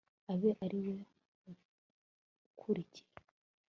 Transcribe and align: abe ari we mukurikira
abe 0.31 0.51
ari 0.65 0.79
we 0.85 0.95
mukurikira 1.43 3.09